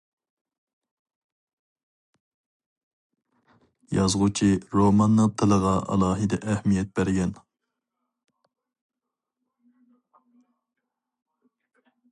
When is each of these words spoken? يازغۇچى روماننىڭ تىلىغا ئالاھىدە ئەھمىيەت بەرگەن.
يازغۇچى 3.97 4.49
روماننىڭ 4.79 5.29
تىلىغا 5.41 5.75
ئالاھىدە 5.97 6.41
ئەھمىيەت 6.53 6.97
بەرگەن. 7.01 7.37